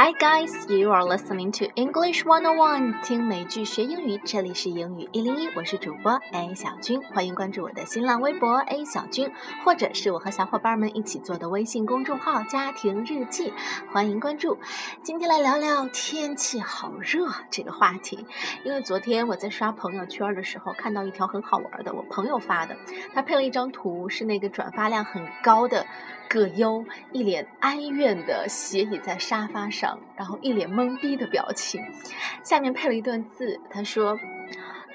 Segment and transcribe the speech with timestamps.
[0.00, 9.28] Hi guys, you are listening to English One On One，听美剧学英语，这里是英语一零一，我是主播 A 小军，欢迎关注我的新浪微博 A 小军，
[9.64, 13.52] 或者是我和小伙伴们一起做的微信公众号家庭日记，
[13.92, 14.56] 欢迎关注。
[15.02, 18.24] 今天来聊聊天气好热这个话题，
[18.62, 22.76] 因为昨天我在刷朋友圈的时候看到一条很好玩的，我朋友发的，
[23.12, 25.84] 他配了一张图，是那个转发量很高的。
[26.30, 31.80] 葛优一脸哀怨的斜倚在沙发上，然后一脸懵逼的表情，
[32.42, 34.18] 下面配了一段字，他说：“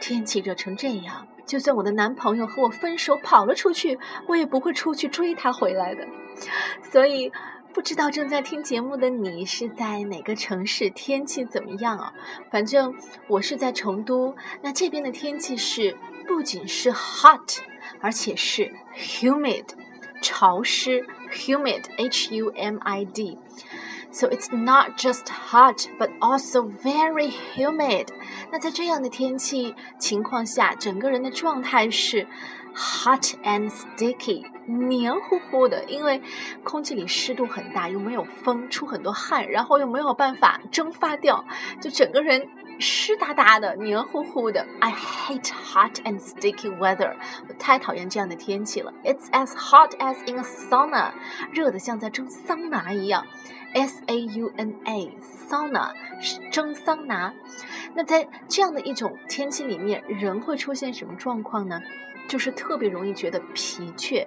[0.02, 3.98] 天气热成这样，就算我的男朋友和我分手跑了出去，
[4.28, 6.08] 我也不会出去追他回来的。
[6.84, 7.32] ”所以，
[7.74, 12.14] 不知道正在听节目的你是在哪个城市，天气怎么样啊？
[12.52, 12.94] 反正
[13.28, 15.98] 我是在成都，那这边的天气是
[16.28, 17.60] 不仅是 hot，
[18.02, 19.66] 而且是 humid。
[20.22, 23.38] 潮湿，humid, H-U-M-I-D.
[24.13, 28.09] So it's not just hot, but also very humid.
[28.51, 32.27] 那在这样的天气情况下，整个人的状态是
[32.75, 36.23] hot and sticky，黏糊糊的，因为
[36.65, 41.45] 空气里湿度很大，又没有风，出很多汗，然后又没有办法蒸发掉，
[41.81, 42.49] 就整个人。
[42.81, 44.65] 湿哒哒的，黏糊糊的。
[44.79, 47.17] I hate hot and sticky weather。
[47.49, 48.95] 我太讨厌这样的天气了。
[49.03, 51.11] It's as hot as in a sauna，
[51.51, 53.27] 热的像在蒸桑拿一样。
[53.75, 57.33] S A U N A，sauna 是蒸桑拿。
[57.95, 61.81] 那在这样的一种天气里面，人会出现什么状况呢？
[62.29, 64.27] 就是特别容易觉得疲倦。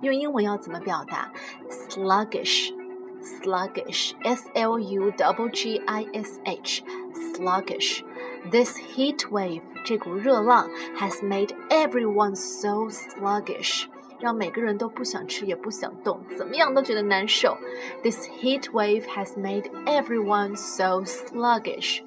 [0.00, 1.30] 用英文要怎么表达？
[1.68, 5.10] sluggish。sluggish, S L U
[5.52, 8.02] G I S H, sluggish.
[8.48, 13.86] This heat wave, 这股热浪 has made everyone so sluggish.
[14.23, 17.57] 让每个人都不想吃也不想动，怎么样都觉得难受。
[18.03, 22.01] This heat wave has made everyone so sluggish.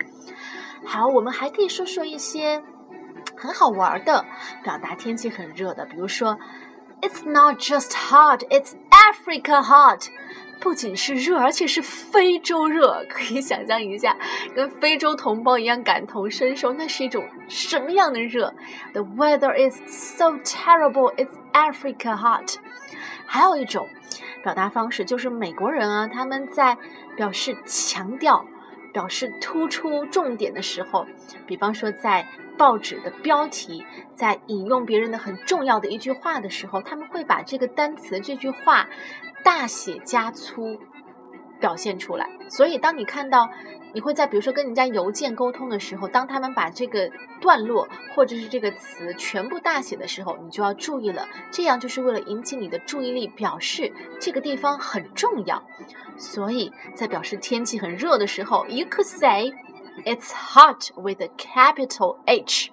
[0.83, 2.63] 好，我们还可以说说一些
[3.37, 4.25] 很好玩的
[4.65, 6.39] 表达天气很热的，比如说
[7.03, 10.09] ，It's not just hot, it's Africa hot.
[10.61, 14.17] 不仅是热，而且是非洲热， 可以想象一下，
[14.55, 18.55] 跟非洲同胞一样感同身受，那是一种什么样的热
[18.93, 22.57] ？The weather is so terrible, it's Africa hot。
[23.27, 23.89] 还有一种
[24.43, 26.79] 表达方式，就是美国人啊，他们在
[27.17, 28.45] 表示强调、
[28.93, 31.07] 表示突出重点的时候，
[31.47, 33.85] 比方说在报纸的标题，
[34.15, 38.89] 在引用别人的很重要的一句话的时候，他们会把这个单词、这句话。
[39.47, 40.81] 大写加粗
[41.61, 43.49] 表现出来，所以当你看到，
[43.95, 55.63] 你会在比如说跟人家邮件沟通的时候，当他们把这个段落或者是这个词全部大写的时候，你就要注意了，这样就是为了引起你的注意力，表示这个地方很重要。
[56.19, 59.53] 所以在表示天气很热的时候，you could say
[60.05, 62.73] it's hot with a capital H，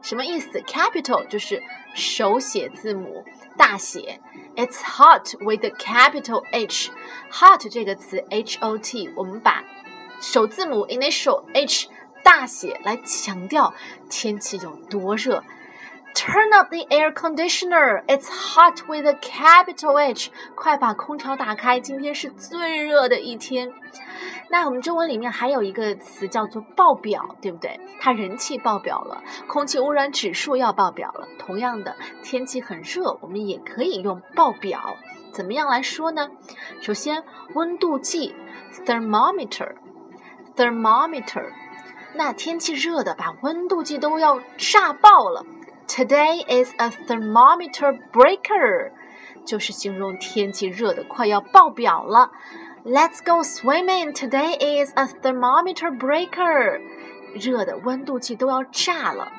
[0.00, 1.62] 什么意思？capital 就是
[1.94, 3.22] 手写字母
[3.56, 4.20] 大写。
[4.56, 6.90] It's hot with the capital H.
[7.30, 9.64] Hot 这个词 H O T，我们把
[10.20, 11.88] 首字母 initial H
[12.22, 13.72] 大写来强调
[14.08, 15.42] 天气有多热。
[16.14, 18.04] Turn up the air conditioner.
[18.06, 20.30] It's hot with a capital H.
[20.54, 23.72] 快把空调打开，今天是最热的一天。
[24.50, 27.80] 那我们中文里面还有一个词叫做爆表，对不对？
[28.00, 31.26] 它人气爆表了，空气污染指数要爆表了。
[31.38, 34.98] 同样的，天气很热，我们也可以用爆表。
[35.32, 36.28] 怎么样来说呢？
[36.80, 37.22] 首先，
[37.54, 38.34] 温度计
[38.84, 41.52] thermometer，thermometer。
[42.12, 45.46] 那天气热的，把温度计都要炸爆了。
[45.90, 48.92] Today is a thermometer breaker，
[49.44, 52.30] 就是形容天气热的快要爆表了。
[52.84, 54.12] Let's go swimming.
[54.12, 56.80] Today is a thermometer breaker.
[57.34, 59.32] 热的温度计都要炸了。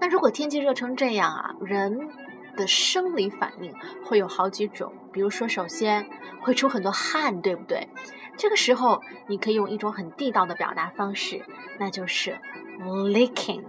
[0.00, 2.08] 那如果天气热成这样啊，人
[2.56, 3.74] 的生理反应
[4.06, 4.94] 会有好几种。
[5.12, 6.08] 比如说，首先
[6.40, 7.90] 会出很多汗，对不对？
[8.38, 11.44] 这个时候你可以用一种很地道的表达方式，
[11.78, 12.38] 那就是
[12.80, 13.64] leaking.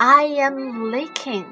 [0.00, 1.46] I am leaking.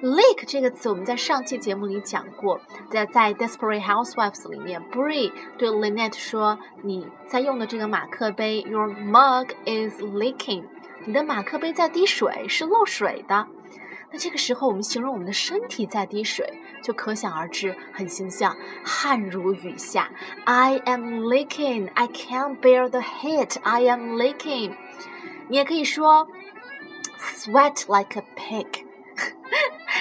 [0.00, 10.66] Leak 这个词我们在上期节目里讲过，在在 Desperate Housewives 里面，Bree 对 Lynette 说：“你在用的这个马克杯，Your mug is leaking。
[11.04, 13.48] 你的马克杯在滴水，是漏水的。
[14.12, 20.12] 那这个时候我们形容我们的身体在滴水，就可想而知，很形象，汗如雨下。
[20.44, 21.90] I am leaking.
[21.94, 23.56] I can't bear the heat.
[23.64, 24.74] I am leaking。
[25.48, 26.28] 你也可以说
[27.18, 28.84] Sweat like a pig。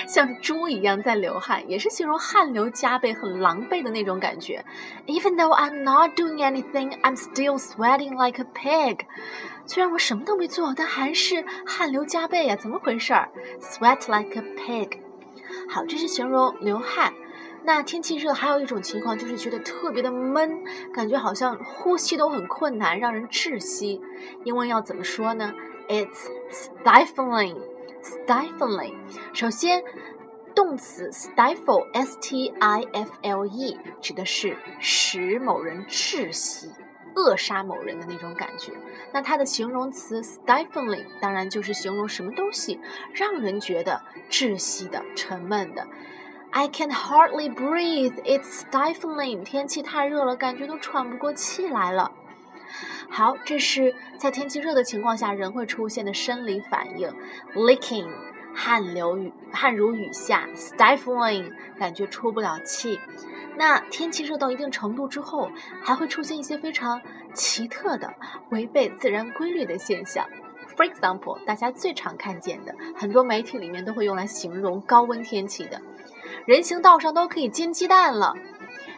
[0.08, 4.64] 像猪一样在流汗，也是形容汗流浃背、很狼狈的那种感觉。
[5.08, 9.00] Even though I'm not doing anything, I'm still sweating like a pig。
[9.66, 13.30] 虽然我什么都没做，但还是汗流浃背呀，怎么回事儿
[13.60, 15.00] ？Sweat like a pig。
[15.70, 17.14] 好，这是形容流汗。
[17.68, 24.02] 那天气热还有一种情况就是觉得特别的闷，感觉好像呼吸都很困难，让人窒息。
[24.46, 25.54] 英文要怎么说呢
[25.90, 27.58] ？It's stifling,
[28.02, 28.96] stifling。
[29.34, 29.84] 首先，
[30.56, 36.72] 动词 stifle，s-t-i-f-l-e，指的是使某人窒息、
[37.16, 38.72] 扼杀某人的那种感觉。
[39.12, 42.80] 那它的形容词 stifling，当然就是形容什么东西
[43.14, 45.86] 让人觉得窒息的、沉闷的。
[46.52, 48.16] I can hardly breathe.
[48.24, 49.44] It's stifling.
[49.44, 52.12] 天气太热了，感觉都喘不过气来了。
[53.10, 57.14] 好，这是在天气热的情况下人会出现的生理反应
[57.56, 58.10] ：leaking，
[58.54, 63.00] 汗流雨汗如雨下；stifling，感觉出不了气。
[63.56, 65.50] 那天气热到一定程度之后，
[65.82, 67.02] 还会出现一些非常
[67.34, 68.14] 奇特的、
[68.50, 70.28] 违背自然规律的现象。
[70.76, 75.82] For example，大家最常看见的，很多媒体里面都会用来形容高温天气的。
[76.48, 78.34] 人行道上都可以煎鸡蛋了。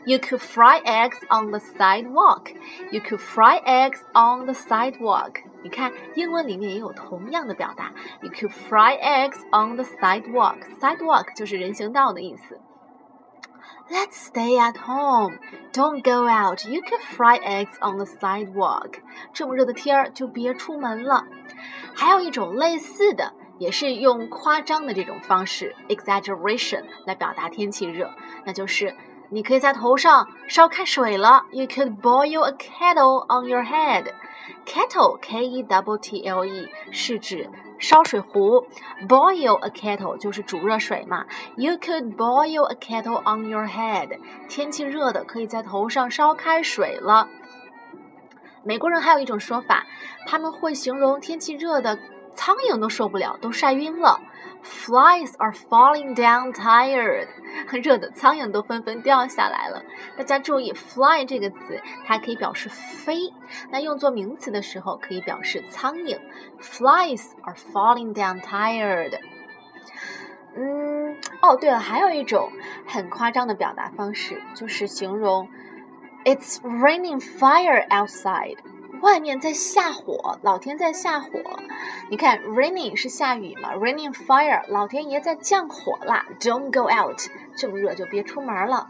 [0.06, 2.54] You could fry eggs on the sidewalk.
[2.92, 5.42] You could fry eggs on the sidewalk.
[5.64, 7.92] 你看，英文里面也有同样的表达。
[8.22, 10.60] You could fry eggs on the sidewalk.
[10.80, 12.60] Sidewalk 就是人行道的意思。
[13.90, 15.40] Let's stay at home.
[15.74, 16.64] Don't go out.
[16.68, 19.00] You could fry eggs on the sidewalk.
[19.34, 21.26] 这么热的天儿，就别出门了。
[21.96, 23.34] 还有一种类似的。
[23.60, 28.10] 也是用夸张的这种方式 exaggeration 来表达天气热，
[28.46, 28.96] 那就是
[29.30, 31.46] 你可以在头上烧开水了。
[31.52, 34.06] You could boil a kettle on your head.
[34.66, 38.66] Kettle, K-E-T-T-L-E，是指烧水壶。
[39.08, 41.26] Boil a kettle 就是煮热水嘛。
[41.56, 44.18] You could boil a kettle on your head.
[44.48, 47.28] 天气热的，可以在头上烧开水了。
[48.64, 49.86] 美国人还有一种说法，
[50.26, 52.00] 他们会形容天气热的。
[52.40, 54.22] 苍蝇都受不了，都晒晕了。
[54.64, 57.28] Flies are falling down tired，
[57.84, 59.84] 热的苍蝇都纷纷掉下来了。
[60.18, 61.58] 大家注意，fly 这个词
[62.06, 63.34] 它可以表示飞，
[63.72, 66.18] 那用作名词的时候可以表示苍蝇。
[66.62, 69.20] Flies are falling down tired。
[70.56, 72.54] 嗯，哦，对了，还有一种
[72.88, 75.50] 很夸张的表达方式，就是形容
[76.24, 78.60] It's raining fire outside。
[79.02, 81.30] 外面在下火，老天在下火。
[82.10, 86.26] 你看，raining 是下雨嘛，raining fire，老天爷在降火啦。
[86.40, 87.20] Don't go out，
[87.56, 88.90] 这么热就别出门了。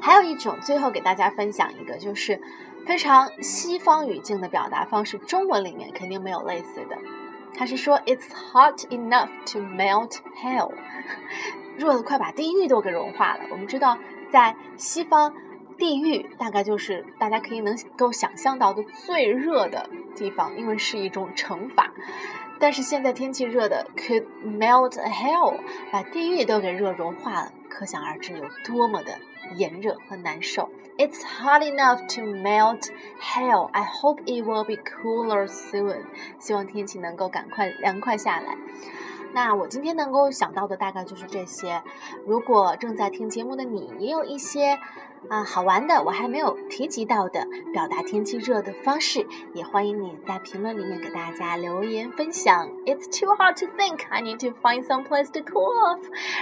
[0.00, 2.40] 还有一种，最后给大家分享一个，就是
[2.86, 6.96] 非常西方语境的表达方式，中文里面肯定没有类似的。
[7.54, 10.72] 他是说，It's hot enough to melt hell，
[11.76, 13.40] 热的快把地狱都给融化了。
[13.50, 13.98] 我们知道，
[14.30, 15.34] 在西方。
[15.80, 21.90] 地狱大概就是大家可以能够想象到的最热的地方，因为是一种惩罚。
[22.60, 25.58] 但是现在天气热的，could melt hell，
[25.90, 29.18] 把地狱都给热融化了，可想而知有多么的
[29.56, 30.68] 炎热和难受。
[30.98, 33.70] It's hot enough to melt hell.
[33.72, 36.02] I hope it will be cooler soon.
[36.38, 38.54] 希望天气能够赶快凉快下来。
[39.32, 41.80] 那我今天能够想到的大概就是这些。
[42.26, 44.78] 如果正在听节目的你也有一些
[45.28, 52.68] 啊好玩的，我还没有提及到的表达天气热的方式，也欢迎你在评论里面给大家留言分享。
[52.86, 54.00] It's too hard to think.
[54.08, 56.00] I need to find some place to cool off.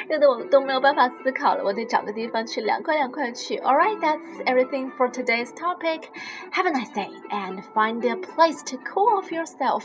[0.09, 3.57] 热的我都没有办法思考了，我得找个地方去凉快凉快去。
[3.59, 6.05] All right, that's everything for today's topic.
[6.53, 9.85] Have a nice day and find a place to cool off yourself.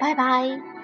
[0.00, 0.79] Bye bye.